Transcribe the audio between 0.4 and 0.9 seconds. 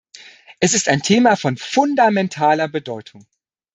Es ist